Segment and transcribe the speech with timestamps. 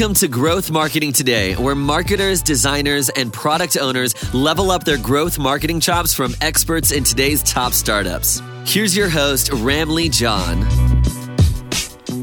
[0.00, 5.38] Welcome to Growth Marketing Today, where marketers, designers, and product owners level up their growth
[5.38, 8.40] marketing chops from experts in today's top startups.
[8.64, 10.62] Here's your host, Ramlee John.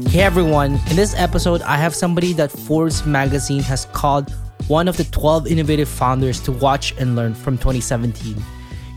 [0.08, 4.32] Hey everyone, in this episode, I have somebody that Forbes magazine has called
[4.66, 8.42] one of the 12 innovative founders to watch and learn from 2017.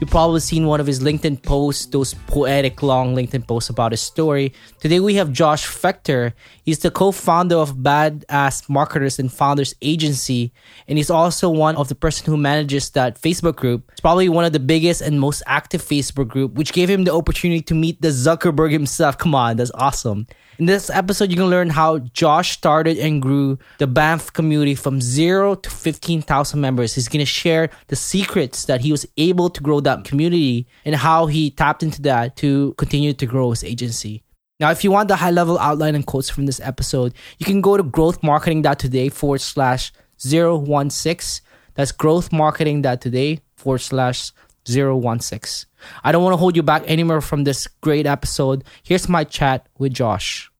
[0.01, 4.01] You've probably seen one of his LinkedIn posts, those poetic long LinkedIn posts about his
[4.01, 4.51] story.
[4.79, 6.33] Today we have Josh Fechter.
[6.65, 10.51] He's the co-founder of Badass Marketers and Founders Agency,
[10.87, 13.91] and he's also one of the person who manages that Facebook group.
[13.91, 17.13] It's probably one of the biggest and most active Facebook group, which gave him the
[17.13, 19.19] opportunity to meet the Zuckerberg himself.
[19.19, 20.25] Come on, that's awesome.
[20.61, 25.01] In this episode, you can learn how Josh started and grew the BAMF community from
[25.01, 26.93] zero to 15,000 members.
[26.93, 30.93] He's going to share the secrets that he was able to grow that community and
[30.93, 34.21] how he tapped into that to continue to grow his agency.
[34.59, 37.61] Now, if you want the high level outline and quotes from this episode, you can
[37.61, 41.43] go to growthmarketing.today forward slash 016.
[41.73, 44.31] That's growthmarketing.today forward slash
[44.67, 45.67] 016.
[46.03, 48.63] I don't want to hold you back anymore from this great episode.
[48.83, 50.50] Here's my chat with Josh.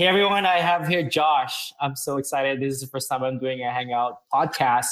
[0.00, 1.74] Hey everyone, I have here Josh.
[1.78, 2.58] I'm so excited.
[2.58, 4.86] This is the first time I'm doing a Hangout podcast.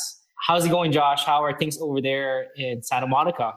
[0.47, 1.25] How's it going, Josh?
[1.25, 3.55] How are things over there in Santa Monica?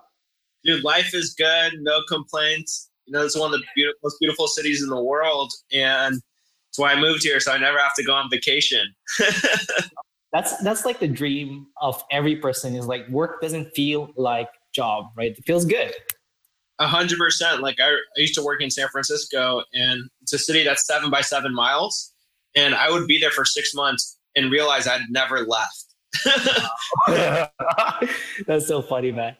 [0.63, 1.73] Dude, life is good.
[1.81, 2.89] No complaints.
[3.05, 5.51] You know, it's one of the beautiful, most beautiful cities in the world.
[5.73, 8.85] And that's why I moved here, so I never have to go on vacation.
[10.31, 15.07] that's that's like the dream of every person is like work doesn't feel like job,
[15.17, 15.35] right?
[15.37, 15.93] It feels good.
[16.81, 17.61] A hundred percent.
[17.61, 21.11] Like I, I used to work in San Francisco, and it's a city that's seven
[21.11, 22.11] by seven miles,
[22.55, 25.85] and I would be there for six months and realize I'd never left.
[28.47, 29.35] that's so funny, man.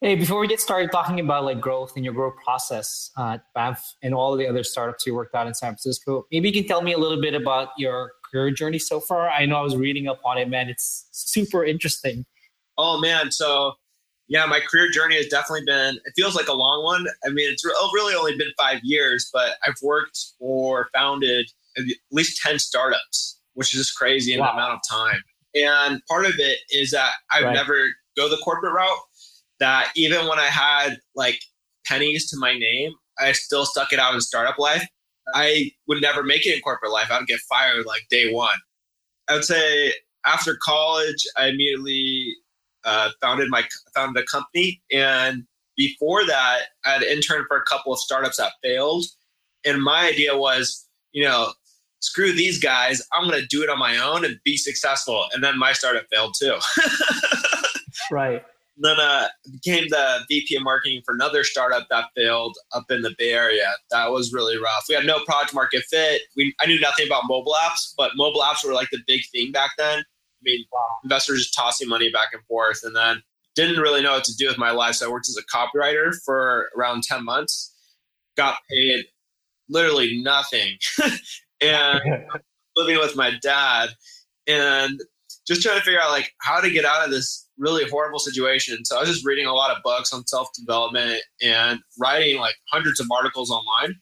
[0.00, 3.80] Hey, before we get started talking about like growth and your growth process at BAMF
[4.04, 6.82] and all the other startups you worked out in San Francisco, maybe you can tell
[6.82, 9.28] me a little bit about your career journey so far.
[9.28, 10.68] I know I was reading up on it, man.
[10.68, 12.26] It's super interesting.
[12.78, 13.72] Oh man, so
[14.28, 17.06] yeah, my career journey has definitely been, it feels like a long one.
[17.24, 21.84] I mean, it's oh, really only been five years, but I've worked or founded at
[22.10, 24.46] least 10 startups, which is just crazy in wow.
[24.46, 25.22] the amount of time.
[25.54, 27.54] And part of it is that I've right.
[27.54, 28.98] never go the corporate route,
[29.60, 31.40] that even when I had like
[31.86, 34.86] pennies to my name, I still stuck it out in startup life.
[35.34, 37.10] I would never make it in corporate life.
[37.10, 38.58] I would get fired like day one.
[39.28, 39.94] I would say
[40.24, 42.15] after college, I immediately
[42.86, 43.64] uh, founded my
[43.94, 45.44] founded a company, and
[45.76, 49.04] before that, I had interned for a couple of startups that failed.
[49.64, 51.52] And my idea was, you know,
[52.00, 53.02] screw these guys.
[53.12, 55.26] I'm going to do it on my own and be successful.
[55.34, 56.56] And then my startup failed too.
[58.10, 58.44] right.
[58.78, 63.14] Then uh, became the VP of marketing for another startup that failed up in the
[63.18, 63.72] Bay Area.
[63.90, 64.84] That was really rough.
[64.88, 66.22] We had no product market fit.
[66.36, 69.50] We I knew nothing about mobile apps, but mobile apps were like the big thing
[69.50, 70.04] back then
[70.46, 70.64] mean,
[71.04, 72.80] investors just tossing money back and forth.
[72.82, 73.22] And then
[73.56, 74.96] didn't really know what to do with my life.
[74.96, 77.74] So I worked as a copywriter for around 10 months,
[78.36, 79.06] got paid
[79.68, 80.76] literally nothing,
[81.60, 82.00] and
[82.76, 83.88] living with my dad
[84.46, 85.00] and
[85.48, 88.84] just trying to figure out like how to get out of this really horrible situation.
[88.84, 92.56] So I was just reading a lot of books on self development and writing like
[92.70, 93.94] hundreds of articles online.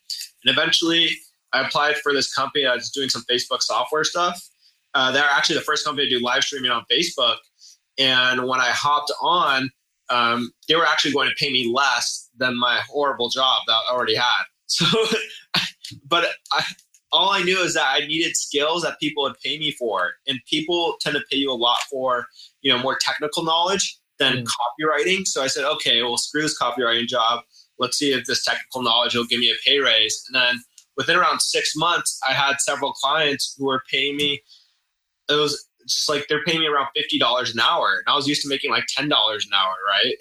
[0.44, 1.10] And eventually
[1.52, 2.66] I applied for this company.
[2.66, 4.42] I was doing some Facebook software stuff
[4.94, 7.36] uh, they're actually the first company to do live streaming on Facebook.
[7.98, 9.70] And when I hopped on,
[10.10, 13.92] um, they were actually going to pay me less than my horrible job that I
[13.92, 14.24] already had.
[14.66, 14.86] So,
[16.08, 16.64] but I,
[17.12, 20.40] all I knew is that I needed skills that people would pay me for, and
[20.48, 22.26] people tend to pay you a lot for
[22.62, 24.46] you know more technical knowledge than mm.
[24.46, 25.26] copywriting.
[25.26, 27.44] So I said, okay, well, screw this copywriting job.
[27.78, 30.24] Let's see if this technical knowledge will give me a pay raise.
[30.26, 30.56] And then
[30.96, 34.42] within around six months, I had several clients who were paying me
[35.28, 38.26] it was just like they're paying me around fifty dollars an hour, and I was
[38.26, 40.14] used to making like ten dollars an hour, right?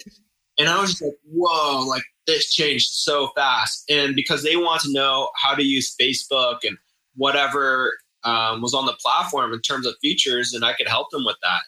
[0.58, 3.84] And I was just like, whoa, like this changed so fast.
[3.90, 6.78] And because they want to know how to use Facebook and
[7.16, 11.24] whatever um, was on the platform in terms of features, and I could help them
[11.24, 11.60] with that.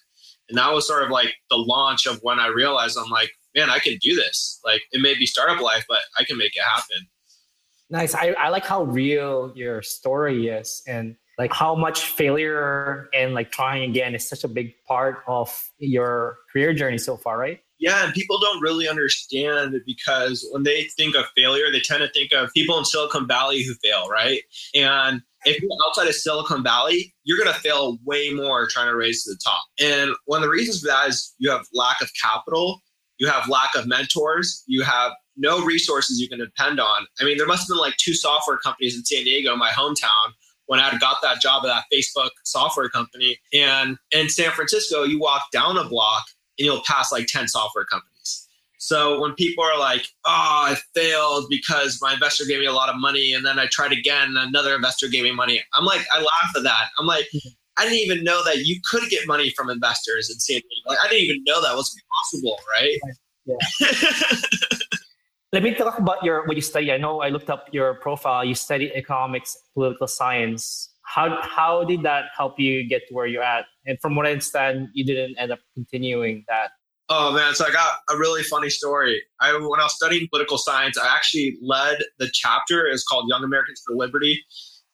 [0.49, 3.71] And that was sort of like the launch of when I realized I'm like, man,
[3.71, 4.61] I can do this.
[4.65, 7.09] Like it may be startup life, but I can make it happen.
[7.91, 8.15] Nice.
[8.15, 10.83] I, I like how real your story is.
[10.87, 15.51] And like how much failure and like trying again is such a big part of
[15.79, 17.61] your career journey so far, right?
[17.79, 22.09] Yeah, and people don't really understand because when they think of failure, they tend to
[22.09, 24.41] think of people in Silicon Valley who fail, right?
[24.75, 28.97] And if you're outside of Silicon Valley, you're going to fail way more trying to
[28.97, 29.63] raise to the top.
[29.79, 32.81] And one of the reasons for that is you have lack of capital,
[33.19, 37.07] you have lack of mentors, you have no resources you can depend on.
[37.21, 40.33] I mean, there must have been like two software companies in San Diego, my hometown,
[40.67, 43.39] when I got that job at that Facebook software company.
[43.53, 46.25] And in San Francisco, you walk down a block
[46.59, 48.49] and you'll pass like 10 software companies.
[48.79, 52.89] So when people are like, oh, I failed because my investor gave me a lot
[52.89, 56.07] of money and then I tried again and another investor gave me money, I'm like,
[56.13, 56.89] I laugh at that.
[56.99, 57.49] I'm like, mm-hmm.
[57.79, 60.89] I didn't even know that you could get money from investors in San Diego.
[60.89, 62.99] Like, I didn't even know that was possible, right?
[63.45, 63.89] Yeah.
[65.57, 66.93] Let me talk about your what you study.
[66.93, 68.45] I know I looked up your profile.
[68.45, 70.91] You study economics, political science.
[71.01, 73.65] How how did that help you get to where you're at?
[73.87, 76.73] And from what I understand, you didn't end up continuing that.
[77.09, 79.23] Oh man, so I got a really funny story.
[79.41, 82.87] I when I was studying political science, I actually led the chapter.
[82.87, 84.45] It's called Young Americans for Liberty.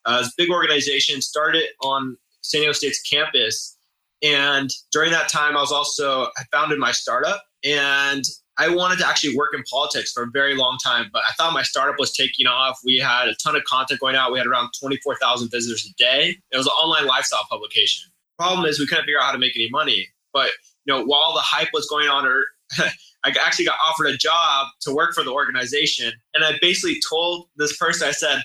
[0.04, 1.22] Uh, it's a big organization.
[1.22, 3.76] Started on San Diego State's campus,
[4.22, 8.22] and during that time, I was also I founded my startup, and
[8.62, 11.52] I wanted to actually work in politics for a very long time, but I thought
[11.52, 12.78] my startup was taking off.
[12.84, 14.30] We had a ton of content going out.
[14.30, 16.36] We had around 24,000 visitors a day.
[16.52, 18.08] It was an online lifestyle publication.
[18.38, 20.06] Problem is, we couldn't figure out how to make any money.
[20.32, 20.50] But
[20.84, 22.44] you know, while the hype was going on, or
[22.78, 27.48] I actually got offered a job to work for the organization, and I basically told
[27.56, 28.42] this person, I said,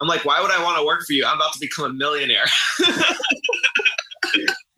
[0.00, 1.26] "I'm like, why would I want to work for you?
[1.26, 2.46] I'm about to become a millionaire."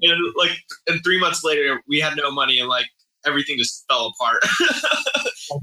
[0.01, 0.59] and like,
[0.89, 2.87] and three months later, we had no money, and like
[3.27, 4.43] everything just fell apart.
[5.35, 5.61] so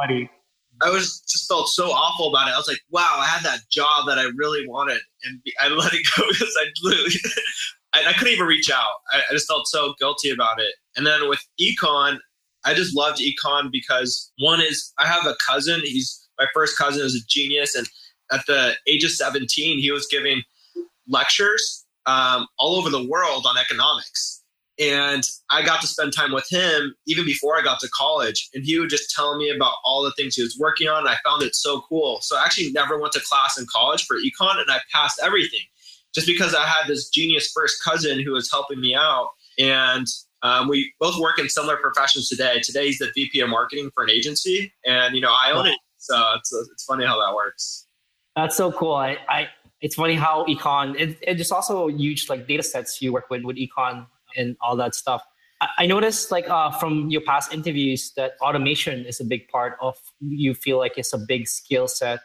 [0.00, 0.30] funny.
[0.82, 2.54] I was just felt so awful about it.
[2.54, 5.92] I was like, wow, I had that job that I really wanted, and I let
[5.94, 7.14] it go because I literally,
[7.94, 8.88] I, I, couldn't even reach out.
[9.12, 10.74] I, I, just felt so guilty about it.
[10.96, 12.18] And then with econ,
[12.64, 15.80] I just loved econ because one is I have a cousin.
[15.84, 17.88] He's my first cousin is a genius, and
[18.32, 20.42] at the age of seventeen, he was giving
[21.08, 24.42] lectures um, all over the world on economics.
[24.78, 28.48] And I got to spend time with him even before I got to college.
[28.54, 31.06] And he would just tell me about all the things he was working on.
[31.06, 32.20] I found it so cool.
[32.22, 35.60] So I actually never went to class in college for econ and I passed everything
[36.14, 39.28] just because I had this genius first cousin who was helping me out.
[39.58, 40.06] And
[40.42, 42.60] um, we both work in similar professions today.
[42.60, 44.72] Today he's the VP of marketing for an agency.
[44.84, 45.78] And, you know, I own it.
[45.98, 47.86] So it's, it's funny how that works.
[48.34, 48.94] That's so cool.
[48.94, 49.48] I, I
[49.80, 53.56] it's funny how econ, it, it's also huge like data sets you work with with
[53.56, 55.22] econ and all that stuff.
[55.78, 59.96] I noticed like uh, from your past interviews that automation is a big part of
[60.20, 62.20] you feel like it's a big skill set.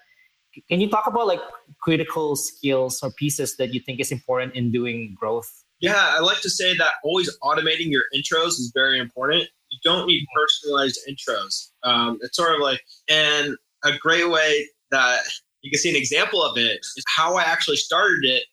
[0.67, 1.39] Can you talk about like
[1.81, 5.63] critical skills or pieces that you think is important in doing growth?
[5.79, 9.44] Yeah, I like to say that always automating your intros is very important.
[9.69, 11.69] You don't need personalized intros.
[11.83, 13.55] Um, it's sort of like, and
[13.85, 15.21] a great way that
[15.62, 18.44] you can see an example of it is how I actually started it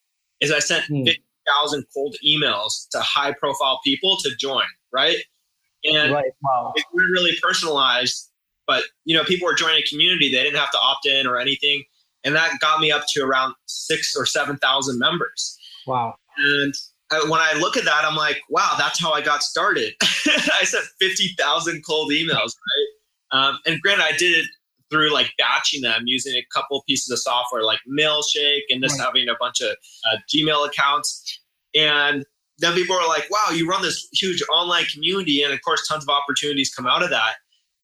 [0.40, 1.16] is I sent mm
[1.46, 5.16] thousand cold emails to high profile people to join, right?
[5.84, 6.24] And right.
[6.42, 6.72] Wow.
[6.74, 8.30] it wasn't really personalized,
[8.66, 11.38] but you know, people were joining a community, they didn't have to opt in or
[11.38, 11.84] anything.
[12.24, 15.58] And that got me up to around six or seven thousand members.
[15.86, 16.14] Wow.
[16.38, 16.74] And
[17.28, 19.94] when I look at that, I'm like, wow, that's how I got started.
[20.02, 22.88] I sent 50,000 cold emails, right?
[23.30, 24.46] Um, and granted, I did it
[24.90, 29.06] through like batching them using a couple pieces of software like Mailshake and just right.
[29.06, 31.40] having a bunch of uh, Gmail accounts.
[31.74, 32.24] And
[32.58, 35.42] then people are like, wow, you run this huge online community.
[35.42, 37.34] And of course, tons of opportunities come out of that.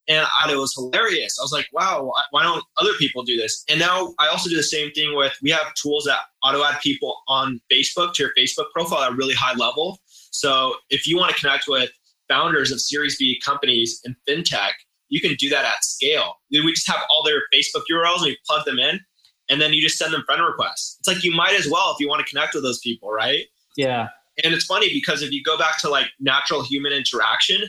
[0.08, 1.38] And I, it was hilarious.
[1.38, 3.64] I was like, wow, why don't other people do this?
[3.68, 6.80] And now I also do the same thing with we have tools that auto add
[6.80, 10.00] people on Facebook to your Facebook profile at a really high level.
[10.30, 11.90] So if you want to connect with
[12.28, 14.72] founders of Series B companies in fintech,
[15.12, 16.36] you can do that at scale.
[16.50, 18.98] We just have all their Facebook URLs and we plug them in,
[19.50, 20.96] and then you just send them friend requests.
[20.98, 23.44] It's like you might as well if you want to connect with those people, right?
[23.76, 24.08] Yeah.
[24.42, 27.68] And it's funny because if you go back to like natural human interaction,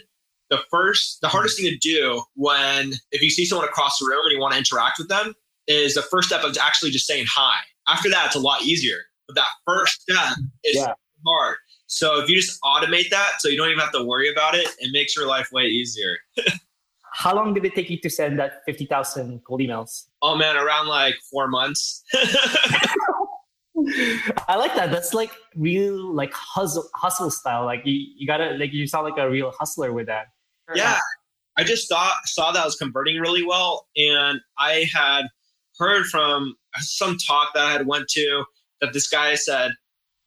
[0.49, 4.21] the first, the hardest thing to do when if you see someone across the room
[4.23, 5.33] and you want to interact with them
[5.67, 7.55] is the first step of actually just saying hi.
[7.89, 8.99] After that, it's a lot easier.
[9.27, 10.93] But that first step is yeah.
[11.27, 11.57] hard.
[11.87, 14.67] So if you just automate that, so you don't even have to worry about it,
[14.79, 16.17] it makes your life way easier.
[17.13, 20.07] How long did it take you to send that 50,000 cold emails?
[20.21, 22.03] Oh man, around like four months.
[24.47, 24.91] I like that.
[24.91, 27.65] That's like real like hustle hustle style.
[27.65, 30.27] Like you, you gotta like you sound like a real hustler with that.
[30.73, 30.97] Yeah.
[31.57, 33.87] I just saw saw that I was converting really well.
[33.95, 35.25] And I had
[35.79, 38.43] heard from some talk that I had went to
[38.81, 39.71] that this guy said,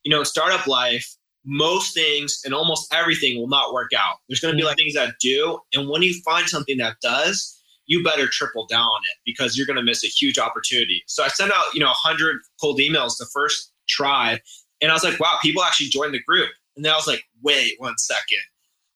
[0.04, 1.15] you know, startup life,
[1.46, 4.16] most things and almost everything will not work out.
[4.28, 5.60] There's going to be like things that do.
[5.72, 7.52] And when you find something that does,
[7.86, 11.02] you better triple down on it because you're going to miss a huge opportunity.
[11.06, 14.40] So I sent out, you know, 100 cold emails the first try.
[14.82, 16.50] And I was like, wow, people actually joined the group.
[16.74, 18.42] And then I was like, wait one second.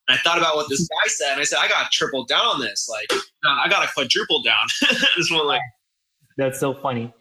[0.09, 1.33] And I thought about what this guy said.
[1.33, 2.89] And I said, I got to triple down on this.
[2.91, 3.13] Like,
[3.45, 4.67] I got to quadruple down.
[5.17, 5.61] this one, like,
[6.37, 7.13] that's so funny.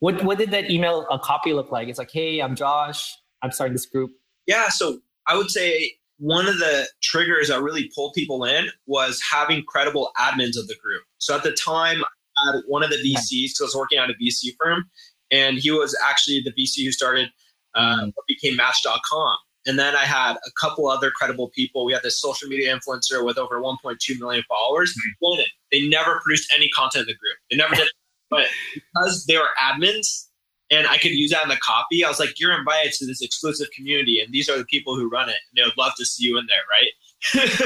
[0.00, 1.88] What what did that email uh, copy look like?
[1.88, 3.16] It's like, hey, I'm Josh.
[3.42, 4.12] I'm starting this group.
[4.46, 9.20] Yeah, so I would say one of the triggers that really pulled people in was
[9.30, 11.02] having credible admins of the group.
[11.18, 12.02] So at the time,
[12.38, 14.84] I had one of the VCs, because I was working at a VC firm,
[15.30, 17.30] and he was actually the VC who started
[17.74, 18.12] uh, mm.
[18.14, 19.36] what became Match.com.
[19.66, 21.84] And then I had a couple other credible people.
[21.84, 24.96] We had this social media influencer with over 1.2 million followers.
[25.22, 25.42] Mm.
[25.72, 27.36] They never produced any content in the group.
[27.50, 27.88] They never did.
[28.30, 30.26] But because they were admins,
[30.70, 32.04] and I could use that in the copy.
[32.04, 35.08] I was like, you're invited to this exclusive community, and these are the people who
[35.08, 36.90] run it, and they would love to see you in there, right?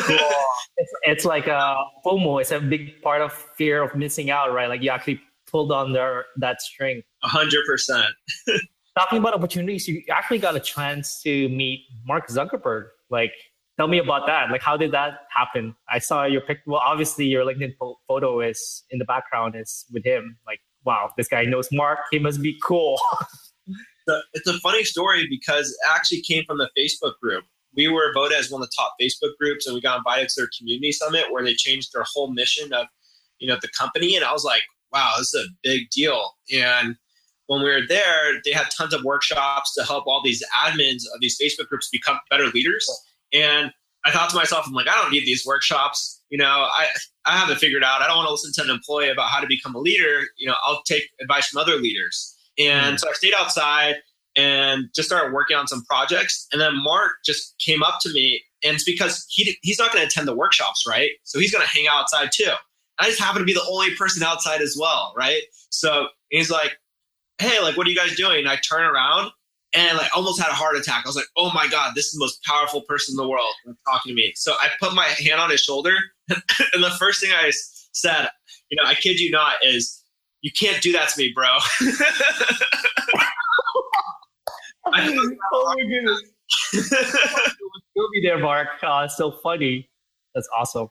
[0.07, 0.17] cool.
[0.77, 1.77] It's, it's like a
[2.07, 2.41] FOMO.
[2.41, 4.67] It's a big part of fear of missing out, right?
[4.67, 7.03] Like you actually pulled on their that string.
[7.23, 8.07] A hundred percent.
[8.99, 12.87] Talking about opportunities, you actually got a chance to meet Mark Zuckerberg.
[13.11, 13.33] Like,
[13.77, 14.51] tell me about that.
[14.51, 15.77] Like, how did that happen?
[15.89, 16.61] I saw your pic.
[16.67, 17.75] Well, obviously, your LinkedIn
[18.09, 20.39] photo is in the background is with him.
[20.47, 22.01] Like, wow, this guy knows Mark.
[22.11, 22.99] He must be cool.
[24.35, 27.45] it's a funny story because it actually came from the Facebook group.
[27.77, 30.41] We were voted as one of the top Facebook groups, and we got invited to
[30.41, 32.87] their community summit where they changed their whole mission of,
[33.39, 34.17] you know, the company.
[34.17, 36.33] And I was like, wow, this is a big deal.
[36.53, 36.97] And
[37.47, 41.21] when we were there, they had tons of workshops to help all these admins of
[41.21, 42.89] these Facebook groups become better leaders.
[43.33, 43.73] And
[44.05, 46.20] I thought to myself, I'm like, I don't need these workshops.
[46.31, 46.87] You know, I,
[47.27, 48.03] I have it figured out.
[48.03, 50.23] I don't want to listen to an employee about how to become a leader.
[50.39, 52.37] You know, I'll take advice from other leaders.
[52.59, 53.01] And mm.
[53.01, 53.97] so I stayed outside
[54.37, 56.47] and just started working on some projects.
[56.53, 60.03] And then Mark just came up to me, and it's because he he's not going
[60.03, 61.11] to attend the workshops, right?
[61.25, 62.53] So he's going to hang outside too.
[62.99, 65.43] I just happen to be the only person outside as well, right?
[65.71, 66.79] So he's like,
[67.39, 69.33] "Hey, like, what are you guys doing?" And I turn around
[69.75, 71.05] and like almost had a heart attack.
[71.05, 73.53] I was like, "Oh my god, this is the most powerful person in the world
[73.87, 75.97] talking to me." So I put my hand on his shoulder,
[76.29, 77.53] and the first thing I
[77.93, 78.29] said,
[78.71, 80.03] you know, I kid you not, is,
[80.43, 81.47] "You can't do that to me, bro."
[84.93, 85.17] I,
[85.53, 86.23] oh my goodness!
[87.95, 88.69] You'll be there, Mark.
[88.83, 89.89] Uh, so funny.
[90.35, 90.89] That's awesome.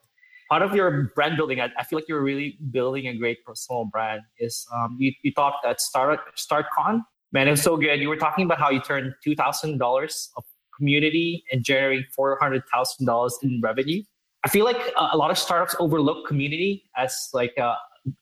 [0.50, 3.86] Part of your brand building, I, I, feel like you're really building a great personal
[3.86, 4.22] brand.
[4.40, 8.00] Is um, you, you talked at Start StartCon Man, it was so good.
[8.00, 10.44] You were talking about how you turned two thousand dollars of
[10.76, 14.04] community and generating four hundred thousand dollars in revenue.
[14.44, 17.76] I feel like a, lot of startups overlook community as like a,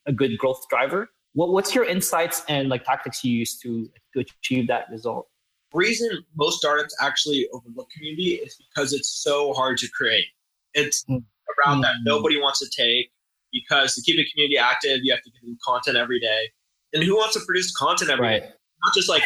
[0.07, 1.09] a good growth driver.
[1.33, 5.27] What, what's your insights and like tactics you use to to achieve that result?
[5.73, 10.25] reason most startups actually overlook community is because it's so hard to create.
[10.73, 11.23] It's mm.
[11.65, 12.05] around that mm.
[12.05, 13.11] nobody wants to take
[13.51, 16.49] because to keep a community active, you have to give them content every day.
[16.93, 18.41] And who wants to produce content every right.
[18.43, 18.49] day?
[18.83, 19.23] Not just like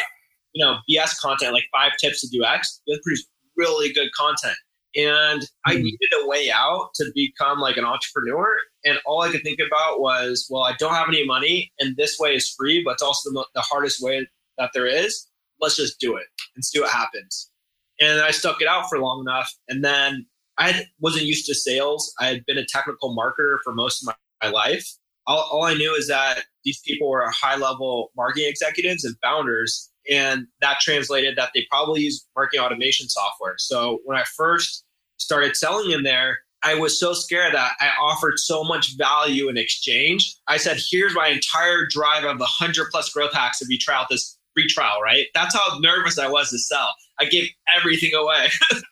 [0.53, 2.81] you know BS content, like five tips to do X.
[2.85, 3.25] You have to produce
[3.57, 4.55] really good content.
[4.95, 5.83] And I hmm.
[5.83, 8.57] needed a way out to become like an entrepreneur.
[8.83, 12.17] And all I could think about was, well, I don't have any money, and this
[12.19, 14.27] way is free, but it's also the, the hardest way
[14.57, 15.27] that there is.
[15.59, 17.51] Let's just do it and see what happens.
[17.99, 19.53] And I stuck it out for long enough.
[19.69, 20.25] And then
[20.57, 22.13] I wasn't used to sales.
[22.19, 24.87] I had been a technical marketer for most of my, my life
[25.31, 29.89] all, all I knew is that these people were high level marketing executives and founders.
[30.09, 33.55] And that translated that they probably use marketing automation software.
[33.57, 34.83] So when I first
[35.17, 39.57] started selling in there, I was so scared that I offered so much value in
[39.57, 40.35] exchange.
[40.47, 44.07] I said, here's my entire drive of 100 plus growth hacks if you try out
[44.09, 45.25] this free trial, right?
[45.33, 46.93] That's how nervous I was to sell.
[47.19, 48.49] I gave everything away.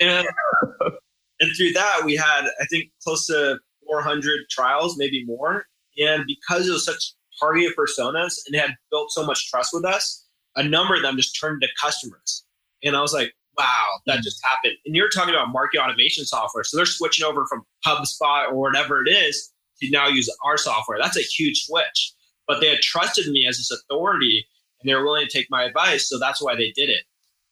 [0.00, 0.28] and,
[1.40, 5.66] and through that, we had, I think, close to 400 trials, maybe more.
[5.98, 9.84] And because it was such targeted personas and they had built so much trust with
[9.84, 10.26] us,
[10.56, 12.44] a number of them just turned to customers.
[12.82, 14.22] And I was like, wow, that mm-hmm.
[14.22, 14.74] just happened.
[14.86, 16.64] And you're talking about marketing automation software.
[16.64, 19.52] So they're switching over from HubSpot or whatever it is
[19.82, 20.98] to now use our software.
[21.00, 22.12] That's a huge switch.
[22.46, 24.46] But they had trusted me as this authority
[24.80, 26.08] and they were willing to take my advice.
[26.08, 27.02] So that's why they did it.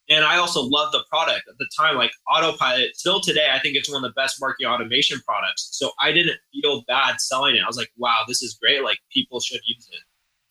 [0.09, 2.97] And I also love the product at the time, like Autopilot.
[2.97, 5.69] Still today, I think it's one of the best marketing automation products.
[5.73, 7.63] So I didn't feel bad selling it.
[7.63, 8.85] I was like, wow, this is great.
[8.85, 10.01] Like people should use it.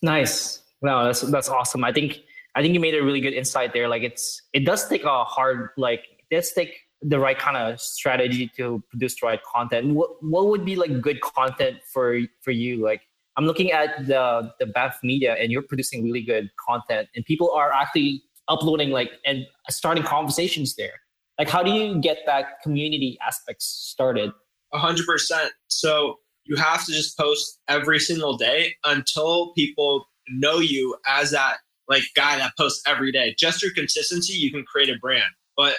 [0.01, 0.61] Nice.
[0.81, 1.83] No, that's that's awesome.
[1.83, 2.19] I think
[2.55, 3.87] I think you made a really good insight there.
[3.87, 7.79] Like it's it does take a hard like it does take the right kind of
[7.79, 9.93] strategy to produce the right content.
[9.93, 12.83] What what would be like good content for for you?
[12.83, 13.01] Like
[13.37, 17.51] I'm looking at the the BAMF media and you're producing really good content and people
[17.51, 20.93] are actually uploading like and starting conversations there.
[21.39, 24.31] Like how do you get that community aspect started?
[24.73, 31.31] 100% so you have to just post every single day until people know you as
[31.31, 33.35] that like guy that posts every day.
[33.37, 35.31] Just through consistency you can create a brand.
[35.57, 35.75] But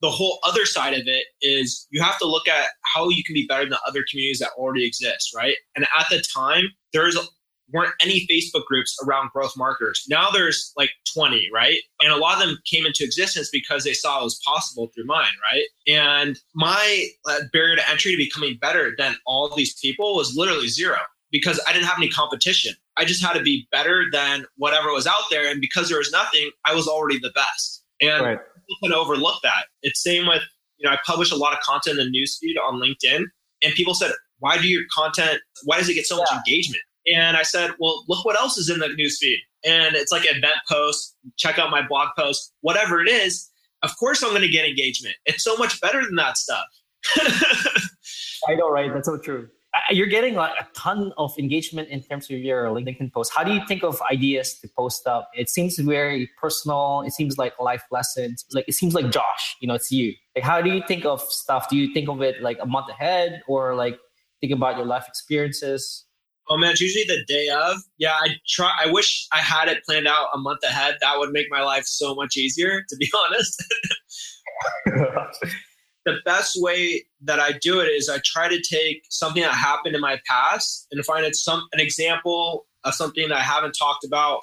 [0.00, 3.34] the whole other side of it is you have to look at how you can
[3.34, 5.56] be better than the other communities that already exist right?
[5.76, 7.16] And at the time there's
[7.72, 10.04] weren't any Facebook groups around growth marketers.
[10.08, 11.78] Now there's like 20, right?
[12.00, 15.06] And a lot of them came into existence because they saw it was possible through
[15.06, 15.64] mine, right?
[15.86, 20.68] And my uh, barrier to entry to becoming better than all these people was literally
[20.68, 20.98] zero
[21.30, 22.74] because I didn't have any competition.
[22.96, 25.50] I just had to be better than whatever was out there.
[25.50, 27.84] And because there was nothing, I was already the best.
[28.00, 28.38] And right.
[28.38, 29.64] people can overlook that.
[29.82, 30.42] It's same with,
[30.76, 33.24] you know, I publish a lot of content in the newsfeed on LinkedIn.
[33.62, 36.24] And people said, why do your content, why does it get so yeah.
[36.24, 36.82] much engagement?
[37.06, 39.38] And I said, well, look what else is in the newsfeed.
[39.64, 43.48] And it's like event posts, check out my blog post, whatever it is.
[43.82, 45.16] Of course, I'm going to get engagement.
[45.26, 46.64] It's so much better than that stuff.
[48.48, 48.92] I know, right?
[48.92, 49.48] That's so true.
[49.90, 53.32] You're getting like a ton of engagement in terms of your LinkedIn post.
[53.34, 55.30] How do you think of ideas to post up?
[55.34, 57.02] It seems very personal.
[57.06, 58.44] It seems like life lessons.
[58.52, 59.56] Like it seems like Josh.
[59.60, 60.12] You know, it's you.
[60.36, 61.70] Like, how do you think of stuff?
[61.70, 63.98] Do you think of it like a month ahead, or like
[64.42, 66.04] think about your life experiences?
[66.48, 67.78] Oh man, it's usually the day of.
[67.98, 68.70] Yeah, I try.
[68.84, 70.96] I wish I had it planned out a month ahead.
[71.00, 73.62] That would make my life so much easier, to be honest.
[76.04, 79.94] the best way that I do it is I try to take something that happened
[79.94, 84.04] in my past and find it some an example of something that I haven't talked
[84.04, 84.40] about.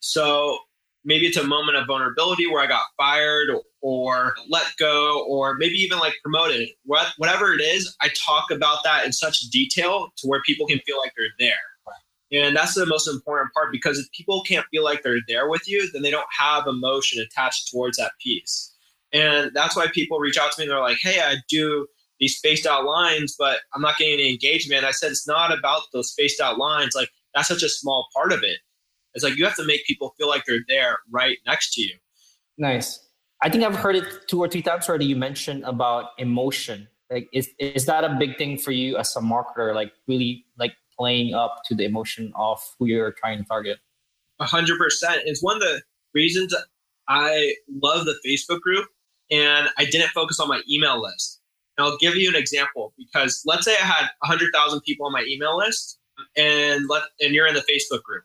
[0.00, 0.58] So
[1.04, 3.48] maybe it's a moment of vulnerability where I got fired
[3.80, 6.68] or, let go, or maybe even like promoted.
[6.84, 10.80] What, whatever it is, I talk about that in such detail to where people can
[10.80, 11.56] feel like they're there.
[12.30, 15.66] And that's the most important part because if people can't feel like they're there with
[15.66, 18.74] you, then they don't have emotion attached towards that piece.
[19.12, 21.86] And that's why people reach out to me and they're like, hey, I do
[22.20, 24.84] these spaced out lines, but I'm not getting any engagement.
[24.84, 26.94] I said, it's not about those spaced out lines.
[26.94, 28.58] Like, that's such a small part of it.
[29.14, 31.94] It's like you have to make people feel like they're there right next to you.
[32.58, 33.07] Nice.
[33.42, 35.06] I think I've heard it two or three times already.
[35.06, 36.88] You mentioned about emotion.
[37.10, 39.74] Like, is is that a big thing for you as a marketer?
[39.74, 43.78] Like, really, like playing up to the emotion of who you're trying to target.
[44.40, 45.22] A hundred percent.
[45.24, 45.82] It's one of the
[46.14, 46.54] reasons
[47.06, 48.86] I love the Facebook group,
[49.30, 51.40] and I didn't focus on my email list.
[51.76, 55.12] And I'll give you an example because let's say I had hundred thousand people on
[55.12, 55.98] my email list,
[56.36, 58.24] and let and you're in the Facebook group.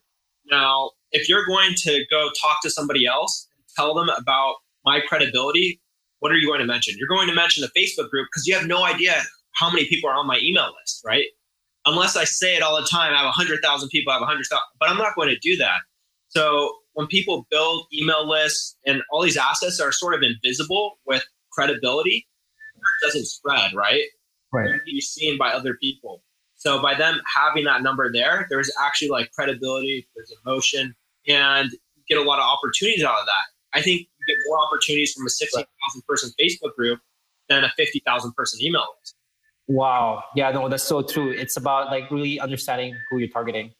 [0.52, 5.82] Now, if you're going to go talk to somebody else tell them about my credibility,
[6.20, 6.96] what are you going to mention?
[6.98, 9.22] You're going to mention the Facebook group because you have no idea
[9.56, 11.26] how many people are on my email list, right?
[11.86, 14.90] Unless I say it all the time, I have 100,000 people, I have 100,000, but
[14.90, 15.80] I'm not going to do that.
[16.30, 21.24] So when people build email lists and all these assets are sort of invisible with
[21.52, 22.26] credibility,
[22.76, 24.04] it doesn't spread, right?
[24.52, 24.80] Right.
[24.86, 26.24] Be seen by other people.
[26.56, 30.96] So by them having that number there, there's actually like credibility, there's emotion,
[31.28, 33.78] and you get a lot of opportunities out of that.
[33.78, 35.66] I think get more opportunities from a 60,000
[36.08, 37.00] person Facebook group
[37.50, 39.16] than a 50,000 person email list.
[39.68, 40.24] Wow.
[40.36, 41.32] Yeah, no, that's so true.
[41.32, 43.74] It's about like really understanding who you're targeting.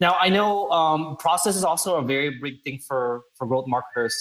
[0.00, 4.14] Now, I know um, process is also a very big thing for, for growth marketers.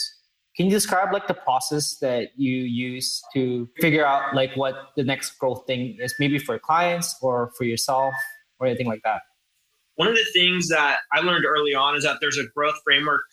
[0.56, 5.04] Can you describe like the process that you use to figure out like what the
[5.04, 8.14] next growth thing is, maybe for clients or for yourself
[8.60, 9.22] or anything like that?
[9.96, 13.24] One of the things that I learned early on is that there's a growth framework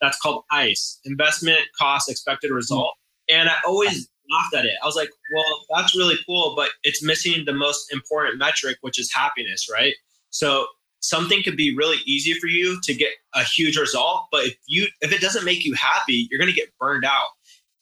[0.00, 2.94] that's called ICE, investment cost expected result.
[3.28, 4.74] And I always laughed at it.
[4.82, 8.98] I was like, well, that's really cool, but it's missing the most important metric, which
[8.98, 9.94] is happiness, right?
[10.30, 10.66] So
[11.00, 14.86] something could be really easy for you to get a huge result but if you
[15.00, 17.28] if it doesn't make you happy you're to get burned out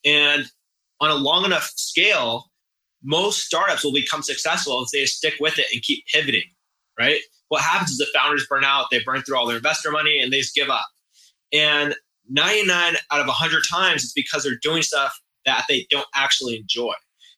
[0.04, 0.46] and
[1.00, 2.44] on a long enough scale
[3.02, 6.44] most startups will become successful if they stick with it and keep pivoting
[6.98, 10.20] right what happens is the founders burn out they burn through all their investor money
[10.20, 10.86] and they just give up
[11.52, 11.94] and
[12.28, 16.92] 99 out of 100 times it's because they're doing stuff that they don't actually enjoy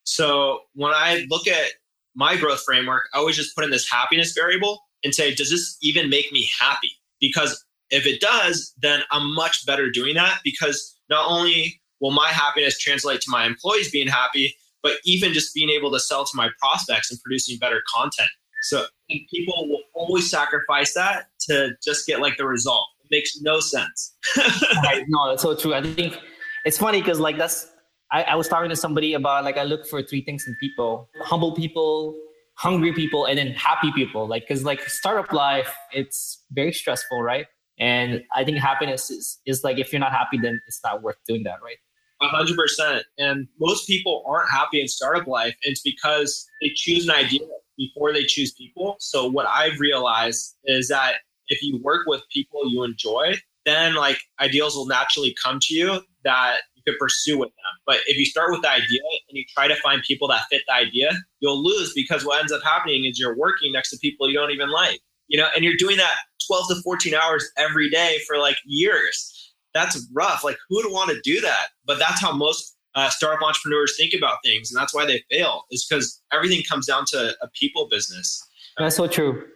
[0.04, 1.70] so when i look at
[2.14, 5.76] my growth framework i always just put in this happiness variable and say, does this
[5.82, 6.90] even make me happy?
[7.20, 12.28] Because if it does, then I'm much better doing that because not only will my
[12.28, 16.30] happiness translate to my employees being happy, but even just being able to sell to
[16.34, 18.28] my prospects and producing better content.
[18.62, 22.86] So people will always sacrifice that to just get like the result.
[23.10, 24.16] Makes no sense.
[24.84, 25.04] right.
[25.08, 25.74] No, that's so true.
[25.74, 26.18] I think
[26.64, 27.70] it's funny because like that's
[28.12, 31.08] I, I was talking to somebody about like I look for three things in people:
[31.22, 32.14] humble people,
[32.60, 37.46] hungry people and then happy people like because like startup life it's very stressful right
[37.78, 41.16] and i think happiness is, is like if you're not happy then it's not worth
[41.26, 41.78] doing that right
[42.22, 47.40] 100% and most people aren't happy in startup life it's because they choose an idea
[47.78, 51.14] before they choose people so what i've realized is that
[51.50, 53.34] if you work with people you enjoy
[53.66, 57.72] then like ideals will naturally come to you that you could pursue with them.
[57.86, 60.62] But if you start with the idea and you try to find people that fit
[60.66, 61.10] the idea,
[61.40, 64.50] you'll lose because what ends up happening is you're working next to people you don't
[64.50, 65.00] even like.
[65.28, 66.14] you know, and you're doing that
[66.48, 69.52] 12 to 14 hours every day for like years.
[69.72, 70.42] That's rough.
[70.42, 71.68] Like, who would want to do that?
[71.86, 74.72] But that's how most uh, startup entrepreneurs think about things.
[74.72, 78.44] And that's why they fail, is because everything comes down to a people business.
[78.76, 79.46] That's so true.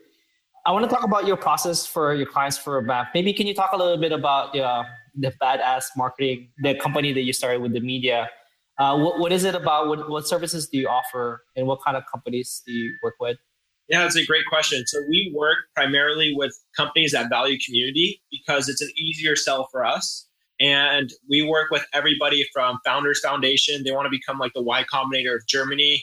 [0.66, 3.08] I want to talk about your process for your clients for a map.
[3.12, 7.20] Maybe can you talk a little bit about uh, the badass marketing, the company that
[7.20, 8.30] you started with the media?
[8.78, 9.88] Uh, what, what is it about?
[9.88, 13.36] What, what services do you offer, and what kind of companies do you work with?
[13.88, 14.84] Yeah, that's a great question.
[14.86, 19.84] So we work primarily with companies that value community because it's an easier sell for
[19.84, 20.26] us.
[20.60, 23.82] And we work with everybody from Founders Foundation.
[23.84, 26.02] They want to become like the Y Combinator of Germany.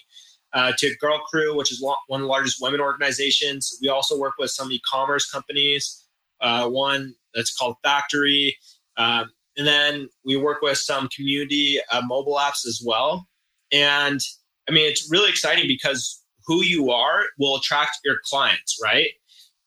[0.53, 3.77] Uh, to Girl Crew, which is one of the largest women organizations.
[3.81, 6.05] We also work with some e-commerce companies.
[6.41, 8.57] Uh, one that's called Factory,
[8.97, 13.27] um, and then we work with some community uh, mobile apps as well.
[13.71, 14.19] And
[14.67, 19.09] I mean, it's really exciting because who you are will attract your clients, right?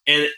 [0.06, 0.28] And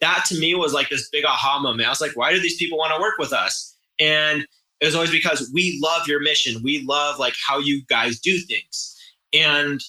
[0.00, 1.86] that to me was like this big aha moment.
[1.86, 3.76] I was like, why do these people want to work with us?
[4.00, 4.46] And
[4.80, 6.62] it was always because we love your mission.
[6.62, 8.93] We love like how you guys do things.
[9.34, 9.80] And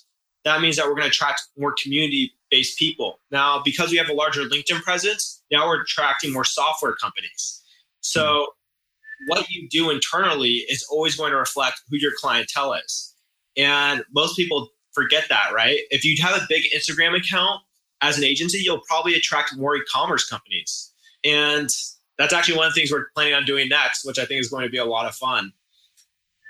[0.44, 3.20] that means that we're going to attract more community based people.
[3.32, 7.62] Now, because we have a larger LinkedIn presence, now we're attracting more software companies.
[8.02, 9.26] So, mm-hmm.
[9.28, 13.14] what you do internally is always going to reflect who your clientele is.
[13.58, 15.80] And most people forget that, right?
[15.90, 17.62] If you have a big Instagram account
[18.02, 20.92] as an agency, you'll probably attract more e commerce companies.
[21.24, 21.70] And
[22.18, 24.50] that's actually one of the things we're planning on doing next, which I think is
[24.50, 25.52] going to be a lot of fun.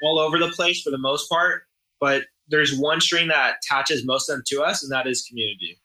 [0.04, 1.64] All over the place for the most part,
[2.00, 5.80] but there's one string that attaches most of them to us, and that is community.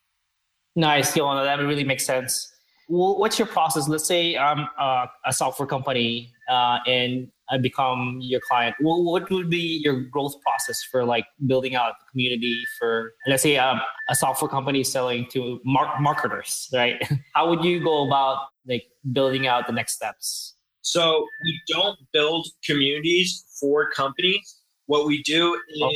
[0.77, 1.45] Nice, Yolanda.
[1.45, 2.53] That really makes sense.
[2.89, 3.89] Well, what's your process?
[3.89, 8.77] Let's say I'm uh, a software company uh, and I become your client.
[8.81, 13.43] Well, what would be your growth process for like building out the community for, let's
[13.43, 17.01] say, um, a software company selling to mar- marketers, right?
[17.35, 20.57] How would you go about like building out the next steps?
[20.83, 24.61] So we don't build communities for companies.
[24.87, 25.93] What we do is oh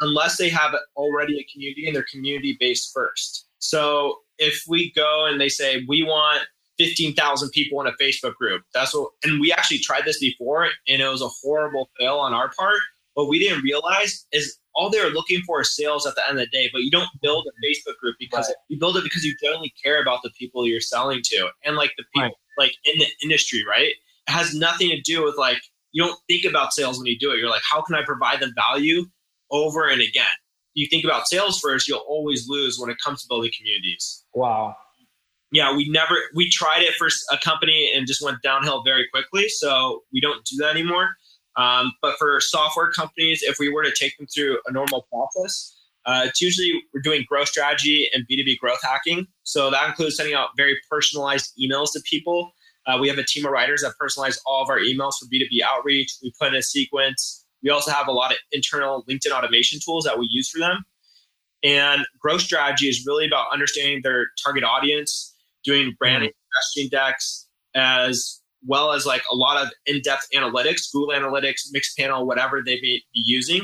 [0.00, 3.46] unless they have already a community and they're community based first.
[3.58, 6.46] So if we go and they say we want
[6.78, 11.02] 15,000 people in a Facebook group, that's what, and we actually tried this before and
[11.02, 12.78] it was a horrible fail on our part.
[13.14, 16.38] What we didn't realize is all they were looking for is sales at the end
[16.38, 18.54] of the day, but you don't build a Facebook group because right.
[18.68, 21.92] you build it because you genuinely care about the people you're selling to and like
[21.98, 22.66] the people right.
[22.66, 23.88] like in the industry, right?
[24.28, 25.58] It has nothing to do with like,
[25.90, 27.38] you don't think about sales when you do it.
[27.38, 29.04] You're like, how can I provide them value
[29.50, 30.26] over and again.
[30.74, 34.24] You think about sales first, you'll always lose when it comes to building communities.
[34.34, 34.76] Wow.
[35.50, 39.48] Yeah, we never we tried it for a company and just went downhill very quickly.
[39.48, 41.10] So we don't do that anymore.
[41.56, 45.74] Um, but for software companies, if we were to take them through a normal process,
[46.06, 49.26] uh, it's usually we're doing growth strategy and B2B growth hacking.
[49.42, 52.52] So that includes sending out very personalized emails to people.
[52.86, 55.60] Uh, we have a team of writers that personalize all of our emails for B2B
[55.68, 56.14] outreach.
[56.22, 57.44] We put in a sequence.
[57.62, 60.84] We also have a lot of internal LinkedIn automation tools that we use for them.
[61.64, 66.82] And growth strategy is really about understanding their target audience, doing branding, mm-hmm.
[66.82, 72.62] messaging decks, as well as like a lot of in-depth analytics, Google Analytics, Mixpanel, whatever
[72.64, 73.62] they may be using.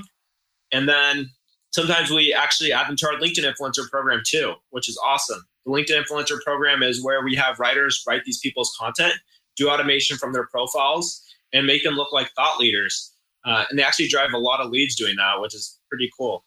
[0.72, 1.30] And then
[1.70, 5.44] sometimes we actually add them to our LinkedIn influencer program too, which is awesome.
[5.64, 9.14] The LinkedIn influencer program is where we have writers write these people's content,
[9.56, 13.13] do automation from their profiles, and make them look like thought leaders.
[13.44, 16.44] Uh, and they actually drive a lot of leads doing that, which is pretty cool.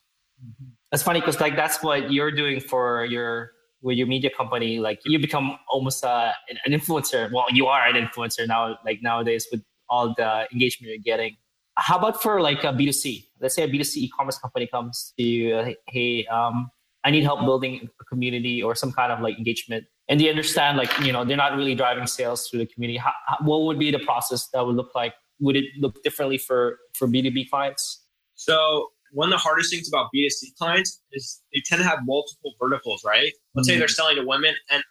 [0.92, 4.80] That's funny because like that's what you're doing for your with your media company.
[4.80, 6.32] Like you become almost uh,
[6.66, 7.32] an influencer.
[7.32, 8.78] Well, you are an influencer now.
[8.86, 11.36] Like nowadays with all the engagement you're getting.
[11.78, 13.26] How about for like a B2C?
[13.40, 16.72] Let's say a B2C e-commerce company comes to you, hey, um,
[17.04, 19.86] I need help building a community or some kind of like engagement.
[20.10, 22.98] And they understand like, you know, they're not really driving sales through the community.
[22.98, 26.78] How, what would be the process that would look like would it look differently for
[26.94, 28.04] for b2b clients?
[28.36, 32.54] So one of the hardest things about b2c clients is they tend to have multiple
[32.60, 33.32] verticals right?
[33.56, 33.76] Let's mm-hmm.
[33.76, 34.84] say they're selling to women and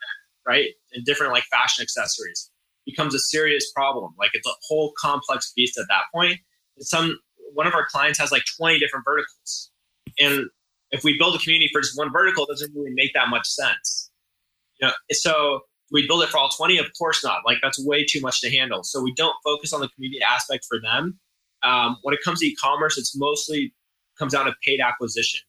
[0.46, 0.70] right?
[0.92, 2.50] And different like fashion accessories.
[2.86, 4.14] Becomes a serious problem.
[4.18, 6.38] Like it's a whole complex beast at that point.
[6.76, 7.18] And some
[7.52, 9.70] one of our clients has like 20 different verticals.
[10.20, 10.46] And
[10.92, 13.46] if we build a community for just one vertical it doesn't really make that much
[13.46, 14.10] sense.
[14.80, 15.60] You know so
[15.92, 17.42] we build it for all 20 of course not.
[17.46, 18.82] Like that's way too much to handle.
[18.82, 21.18] So we don't focus on the community aspect for them.
[21.62, 23.74] Um, when it comes to e-commerce it's mostly
[24.18, 25.40] comes down to paid acquisition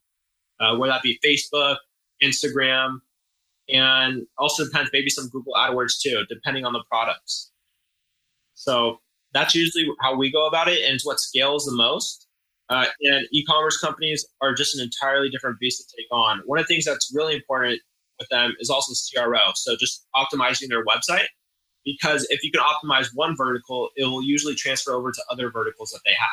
[0.59, 1.77] uh, whether that be facebook
[2.23, 2.99] instagram
[3.69, 7.51] and also depends maybe some google adwords too depending on the products.
[8.53, 8.99] So
[9.33, 12.27] that's usually how we go about it and it's what scales the most.
[12.69, 16.41] Uh, and e-commerce companies are just an entirely different beast to take on.
[16.45, 17.81] One of the things that's really important
[18.19, 19.51] with them is also CRO.
[19.55, 21.27] So just optimizing their website
[21.85, 25.91] because if you can optimize one vertical, it will usually transfer over to other verticals
[25.91, 26.27] that they have.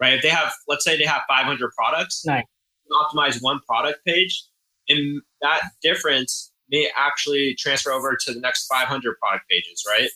[0.00, 0.14] Right?
[0.14, 2.44] If they have, let's say they have 500 products, nice.
[2.92, 4.44] optimize one product page,
[4.88, 10.08] and that difference may actually transfer over to the next 500 product pages, right?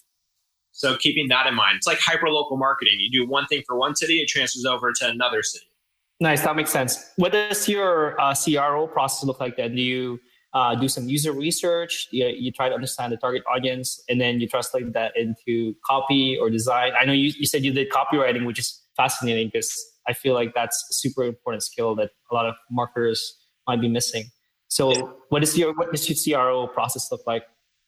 [0.73, 2.95] So keeping that in mind, it's like hyper local marketing.
[2.99, 5.67] You do one thing for one city, it transfers over to another city.
[6.21, 7.11] Nice, that makes sense.
[7.17, 9.75] What does your uh, CRO process look like then?
[9.75, 10.21] Do you
[10.53, 12.09] uh, do some user research.
[12.11, 16.37] You, you, try to understand the target audience, and then you translate that into copy
[16.41, 16.93] or design.
[17.01, 19.73] I know you, you said you did copywriting, which is fascinating because
[20.09, 23.37] I feel like that's a super important skill that a lot of marketers
[23.67, 24.25] might be missing.
[24.69, 27.45] So, what is your what does your CRO process look like?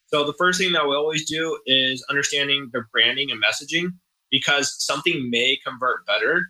[0.07, 3.87] So, the first thing that we always do is understanding the branding and messaging
[4.31, 6.42] because something may convert better,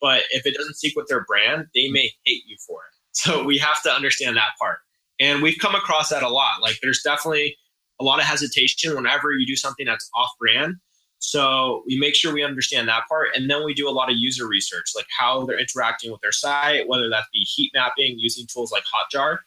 [0.00, 2.86] but if it doesn't seek with their brand, they may hate you for it.
[3.12, 4.78] So, we have to understand that part.
[5.20, 6.62] And we've come across that a lot.
[6.62, 7.56] Like there's definitely
[8.00, 10.76] a lot of hesitation whenever you do something that's off brand.
[11.18, 13.28] So we make sure we understand that part.
[13.36, 16.32] And then we do a lot of user research, like how they're interacting with their
[16.32, 19.38] site, whether that be heat mapping using tools like Hotjar.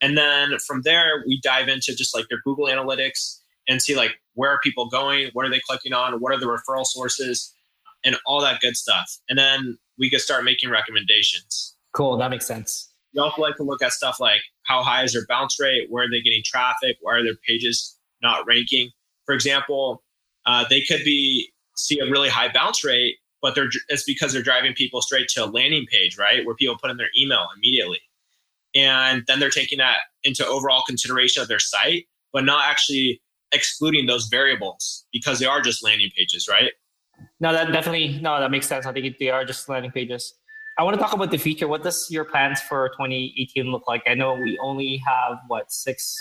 [0.00, 4.18] And then from there, we dive into just like their Google Analytics and see like
[4.34, 7.54] where are people going, what are they clicking on, what are the referral sources,
[8.04, 9.18] and all that good stuff.
[9.28, 11.76] And then we can start making recommendations.
[11.92, 12.91] Cool, that makes sense.
[13.14, 15.86] We also like to look at stuff like how high is their bounce rate?
[15.90, 16.96] Where are they getting traffic?
[17.00, 18.90] Why are their pages not ranking?
[19.26, 20.02] For example,
[20.46, 24.42] uh, they could be see a really high bounce rate, but they're it's because they're
[24.42, 28.00] driving people straight to a landing page, right, where people put in their email immediately,
[28.74, 33.20] and then they're taking that into overall consideration of their site, but not actually
[33.52, 36.72] excluding those variables because they are just landing pages, right?
[37.40, 38.86] No, that definitely no, that makes sense.
[38.86, 40.34] I think they are just landing pages.
[40.78, 41.68] I want to talk about the future.
[41.68, 44.02] What does your plans for 2018 look like?
[44.06, 46.16] I know we only have what six,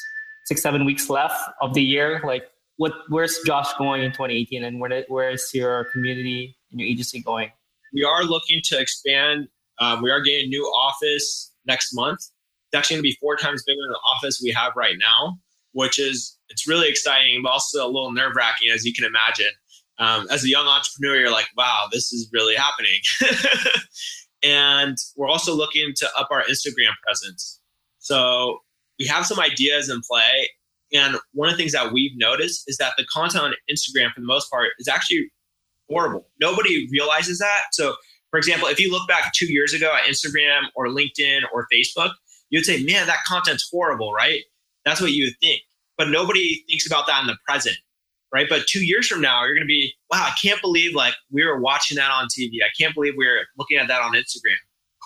[0.45, 2.21] six, seven weeks left of the year.
[2.25, 2.43] Like,
[2.77, 2.93] what?
[3.07, 7.51] Where's Josh going in 2018, and where where's your community and your agency going?
[7.93, 9.47] We are looking to expand.
[9.79, 12.19] Um, we are getting a new office next month.
[12.19, 15.37] It's actually going to be four times bigger than the office we have right now,
[15.73, 19.51] which is it's really exciting, but also a little nerve wracking, as you can imagine.
[19.97, 22.99] Um, as a young entrepreneur, you're like, wow, this is really happening.
[24.43, 27.59] And we're also looking to up our Instagram presence.
[27.99, 28.59] So
[28.99, 30.49] we have some ideas in play.
[30.93, 34.19] And one of the things that we've noticed is that the content on Instagram, for
[34.19, 35.31] the most part, is actually
[35.89, 36.27] horrible.
[36.39, 37.61] Nobody realizes that.
[37.71, 37.95] So,
[38.29, 42.11] for example, if you look back two years ago at Instagram or LinkedIn or Facebook,
[42.49, 44.41] you'd say, man, that content's horrible, right?
[44.85, 45.61] That's what you would think.
[45.97, 47.77] But nobody thinks about that in the present
[48.33, 48.47] right?
[48.49, 51.45] But two years from now, you're going to be, wow, I can't believe like we
[51.45, 52.63] were watching that on TV.
[52.63, 54.55] I can't believe we are looking at that on Instagram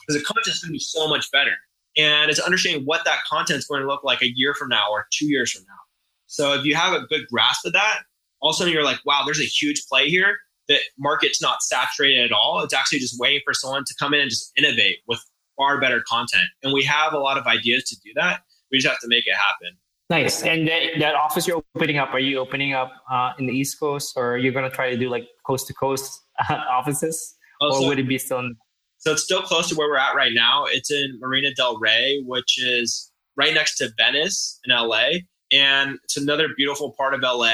[0.06, 1.54] because the content's going to be so much better.
[1.98, 5.08] And it's understanding what that content's going to look like a year from now or
[5.12, 5.80] two years from now.
[6.28, 8.02] So if you have a good grasp of that,
[8.42, 10.38] all of a sudden you're like, wow, there's a huge play here.
[10.68, 12.62] That market's not saturated at all.
[12.62, 15.20] It's actually just waiting for someone to come in and just innovate with
[15.56, 16.48] far better content.
[16.64, 18.42] And we have a lot of ideas to do that.
[18.72, 19.78] We just have to make it happen.
[20.10, 20.44] Nice.
[20.44, 23.80] And that, that office you're opening up, are you opening up uh, in the East
[23.80, 27.36] Coast or are you going to try to do like coast to coast offices?
[27.62, 28.56] Oh, or so, would it be still in-
[29.00, 30.66] So it's still close to where we're at right now.
[30.66, 35.10] It's in Marina Del Rey, which is right next to Venice in LA.
[35.52, 37.46] And it's another beautiful part of LA.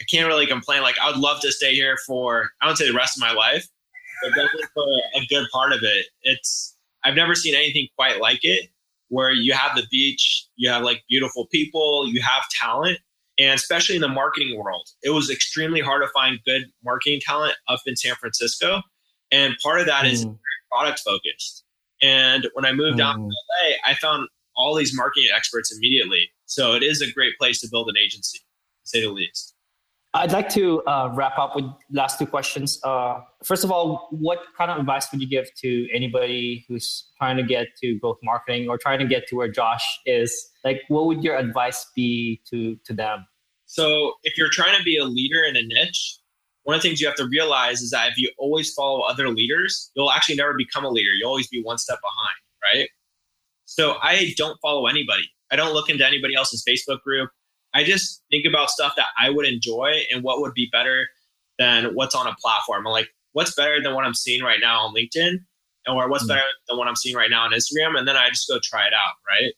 [0.00, 0.82] I can't really complain.
[0.82, 3.32] Like, I would love to stay here for, I don't say the rest of my
[3.32, 3.66] life,
[4.22, 6.06] but definitely for a good part of it.
[6.22, 8.70] It's, I've never seen anything quite like it
[9.14, 12.98] where you have the beach, you have like beautiful people, you have talent.
[13.38, 17.54] And especially in the marketing world, it was extremely hard to find good marketing talent
[17.68, 18.82] up in San Francisco.
[19.30, 20.12] And part of that mm.
[20.12, 20.26] is
[20.70, 21.64] product focused.
[22.02, 23.04] And when I moved mm.
[23.04, 26.28] out to LA, I found all these marketing experts immediately.
[26.46, 29.53] So it is a great place to build an agency, to say the least.
[30.16, 32.78] I'd like to uh, wrap up with last two questions.
[32.84, 37.36] Uh, first of all, what kind of advice would you give to anybody who's trying
[37.36, 40.32] to get to growth marketing or trying to get to where Josh is?
[40.62, 43.26] Like, what would your advice be to to them?
[43.66, 46.18] So, if you're trying to be a leader in a niche,
[46.62, 49.28] one of the things you have to realize is that if you always follow other
[49.30, 51.10] leaders, you'll actually never become a leader.
[51.18, 52.88] You'll always be one step behind, right?
[53.64, 55.28] So, I don't follow anybody.
[55.50, 57.30] I don't look into anybody else's Facebook group.
[57.74, 61.08] I just think about stuff that I would enjoy and what would be better
[61.58, 62.86] than what's on a platform.
[62.86, 65.38] I'm like, what's better than what I'm seeing right now on LinkedIn?
[65.86, 67.98] Or what's mm better than what I'm seeing right now on Instagram?
[67.98, 69.52] And then I just go try it out, right?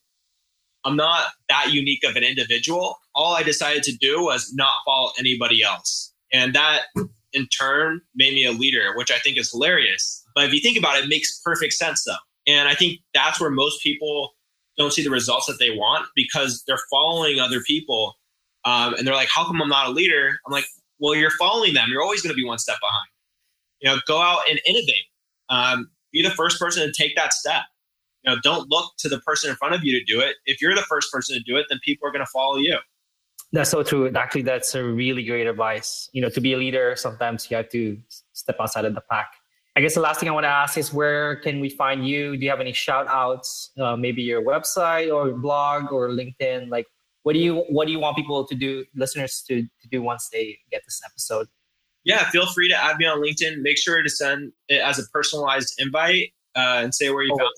[0.85, 2.97] I'm not that unique of an individual.
[3.15, 6.13] All I decided to do was not follow anybody else.
[6.33, 6.83] And that
[7.33, 10.25] in turn made me a leader, which I think is hilarious.
[10.35, 12.15] But if you think about it, it makes perfect sense though.
[12.47, 14.36] And I think that's where most people
[14.77, 18.15] don't see the results that they want because they're following other people.
[18.65, 20.39] Um, and they're like, how come I'm not a leader?
[20.47, 20.67] I'm like,
[20.99, 21.89] well, you're following them.
[21.91, 23.07] You're always going to be one step behind.
[23.81, 25.07] You know, go out and innovate.
[25.49, 27.63] Um, be the first person to take that step.
[28.25, 30.37] You know, don't look to the person in front of you to do it.
[30.47, 32.79] If you're the first person to do it, then people are going to follow you.
[33.53, 34.11] That's so true.
[34.13, 36.11] Actually, that's a really great advice.
[36.13, 37.99] You know, to be a leader, sometimes you have to
[38.33, 39.33] step outside of the pack.
[39.77, 42.35] I guess the last thing I want to ask is where can we find you?
[42.39, 43.73] Do you have any shout outs?
[43.79, 46.71] Uh, maybe your website or blog or LinkedIn?
[46.71, 46.87] Like,
[47.25, 50.31] what do you what do you want people to do, listeners to, to do once
[50.33, 51.49] they get this episode?
[52.05, 53.61] Yeah, feel free to add me on LinkedIn.
[53.61, 57.39] Make sure to send it as a personalized invite uh, and say where you oh.
[57.39, 57.51] found,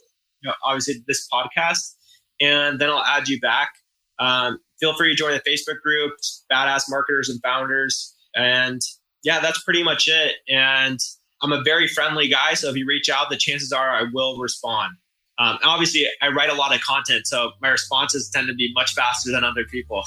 [0.42, 1.94] you know, obviously this podcast,
[2.40, 3.70] and then I'll add you back.
[4.18, 6.14] Um, feel free to join the Facebook group,
[6.50, 8.80] Badass Marketers and Founders, and
[9.22, 10.36] yeah, that's pretty much it.
[10.48, 10.98] And
[11.40, 14.38] I'm a very friendly guy, so if you reach out, the chances are I will
[14.38, 14.96] respond.
[15.38, 18.94] Um, obviously, I write a lot of content, so my responses tend to be much
[18.94, 20.02] faster than other people.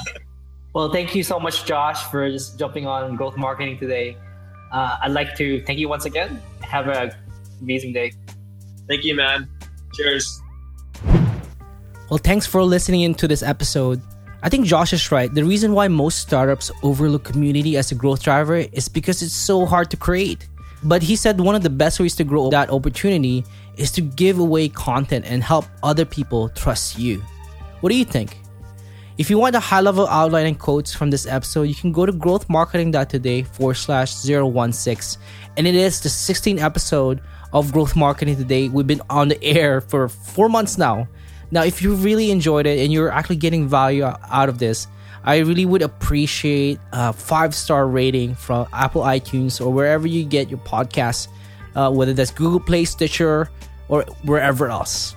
[0.74, 4.16] well, thank you so much, Josh, for just jumping on growth marketing today.
[4.70, 6.40] Uh, I'd like to thank you once again.
[6.60, 7.12] Have an
[7.60, 8.12] amazing day.
[8.86, 9.48] Thank you, man.
[9.94, 10.40] Cheers.
[12.08, 14.00] Well, thanks for listening into this episode.
[14.44, 15.32] I think Josh is right.
[15.32, 19.66] The reason why most startups overlook community as a growth driver is because it's so
[19.66, 20.48] hard to create.
[20.84, 23.44] But he said one of the best ways to grow that opportunity
[23.76, 27.22] is to give away content and help other people trust you.
[27.80, 28.38] What do you think?
[29.18, 32.06] If you want a high level outline and quotes from this episode, you can go
[32.06, 35.22] to growthmarketing.today forward slash 016.
[35.56, 37.20] And it is the 16th episode
[37.52, 38.68] of Growth Marketing Today.
[38.68, 41.08] We've been on the air for four months now.
[41.50, 44.86] Now, if you really enjoyed it and you're actually getting value out of this,
[45.24, 50.50] I really would appreciate a five star rating from Apple iTunes or wherever you get
[50.50, 51.28] your podcasts,
[51.74, 53.50] uh, whether that's Google Play, Stitcher,
[53.88, 55.14] or wherever else.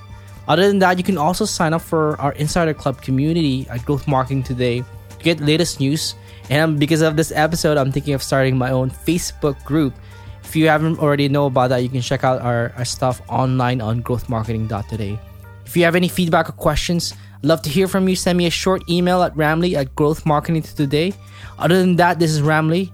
[0.48, 4.08] Other than that, you can also sign up for our Insider Club community at Growth
[4.08, 6.14] Marketing Today to get latest news.
[6.52, 9.96] And because of this episode, I'm thinking of starting my own Facebook group.
[10.44, 13.82] If you haven't already know about that, you can check out our, our stuff online
[13.82, 15.18] on growthmarketing.today.
[15.66, 17.16] If you have any feedback or questions,
[17.46, 18.16] love to hear from you.
[18.16, 21.14] Send me a short email at ramley at growthmarketing today.
[21.58, 22.92] Other than that, this is Ramley,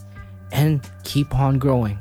[0.51, 1.97] and keep on growing.